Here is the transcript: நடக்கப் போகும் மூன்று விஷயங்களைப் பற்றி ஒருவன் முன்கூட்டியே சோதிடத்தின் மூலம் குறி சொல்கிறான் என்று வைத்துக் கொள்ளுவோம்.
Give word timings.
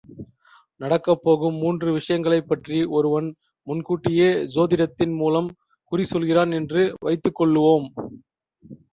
நடக்கப் 0.79 1.19
போகும் 1.23 1.55
மூன்று 1.55 1.91
விஷயங்களைப் 1.91 2.47
பற்றி 2.47 2.85
ஒருவன் 2.91 3.27
முன்கூட்டியே 3.67 4.29
சோதிடத்தின் 4.55 5.15
மூலம் 5.15 5.49
குறி 5.91 6.03
சொல்கிறான் 6.03 6.51
என்று 6.51 6.81
வைத்துக் 6.99 7.37
கொள்ளுவோம். 7.39 7.87